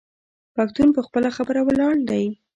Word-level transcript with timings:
پښتون 0.55 0.87
په 0.95 1.01
خپله 1.07 1.29
خبره 1.37 1.61
ولاړ 1.67 1.95
دی. 2.09 2.25